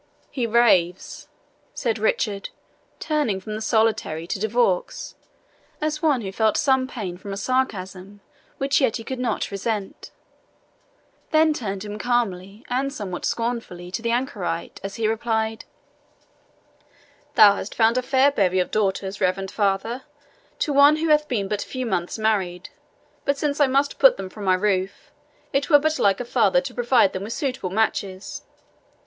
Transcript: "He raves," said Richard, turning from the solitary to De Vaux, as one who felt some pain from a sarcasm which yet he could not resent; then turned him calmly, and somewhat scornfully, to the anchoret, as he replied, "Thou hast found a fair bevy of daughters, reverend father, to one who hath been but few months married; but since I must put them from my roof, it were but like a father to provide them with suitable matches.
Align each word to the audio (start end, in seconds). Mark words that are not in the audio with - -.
"He 0.31 0.47
raves," 0.47 1.27
said 1.75 1.99
Richard, 1.99 2.49
turning 2.99 3.39
from 3.39 3.53
the 3.53 3.61
solitary 3.61 4.25
to 4.25 4.39
De 4.39 4.47
Vaux, 4.47 5.13
as 5.79 6.01
one 6.01 6.21
who 6.21 6.31
felt 6.31 6.57
some 6.57 6.87
pain 6.87 7.19
from 7.19 7.31
a 7.31 7.37
sarcasm 7.37 8.21
which 8.57 8.81
yet 8.81 8.95
he 8.95 9.03
could 9.03 9.19
not 9.19 9.51
resent; 9.51 10.09
then 11.29 11.53
turned 11.53 11.85
him 11.85 11.99
calmly, 11.99 12.65
and 12.67 12.91
somewhat 12.91 13.25
scornfully, 13.25 13.91
to 13.91 14.01
the 14.01 14.09
anchoret, 14.09 14.79
as 14.83 14.95
he 14.95 15.07
replied, 15.07 15.65
"Thou 17.35 17.57
hast 17.57 17.75
found 17.75 17.95
a 17.95 18.01
fair 18.01 18.31
bevy 18.31 18.59
of 18.59 18.71
daughters, 18.71 19.21
reverend 19.21 19.51
father, 19.51 20.01
to 20.57 20.73
one 20.73 20.95
who 20.95 21.09
hath 21.09 21.27
been 21.27 21.47
but 21.47 21.61
few 21.61 21.85
months 21.85 22.17
married; 22.17 22.71
but 23.23 23.37
since 23.37 23.59
I 23.59 23.67
must 23.67 23.99
put 23.99 24.17
them 24.17 24.29
from 24.29 24.45
my 24.45 24.55
roof, 24.55 25.11
it 25.53 25.69
were 25.69 25.77
but 25.77 25.99
like 25.99 26.19
a 26.19 26.25
father 26.25 26.59
to 26.59 26.73
provide 26.73 27.13
them 27.13 27.21
with 27.21 27.33
suitable 27.33 27.69
matches. 27.69 28.41